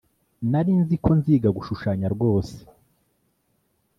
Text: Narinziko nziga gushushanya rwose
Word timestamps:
Narinziko 0.51 1.09
nziga 1.19 1.49
gushushanya 1.57 2.07
rwose 2.15 2.57